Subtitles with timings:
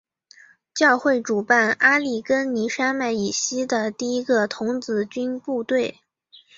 [0.73, 5.99] 教会主办阿利根尼山脉以西的第一个童子军部队。